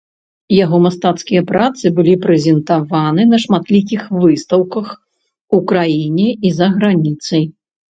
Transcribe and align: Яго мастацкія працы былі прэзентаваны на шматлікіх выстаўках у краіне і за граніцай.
Яго 0.63 0.77
мастацкія 0.85 1.41
працы 1.51 1.85
былі 1.99 2.15
прэзентаваны 2.25 3.29
на 3.37 3.43
шматлікіх 3.45 4.01
выстаўках 4.25 4.87
у 5.55 5.65
краіне 5.71 6.29
і 6.51 6.59
за 6.61 6.67
граніцай. 6.79 7.51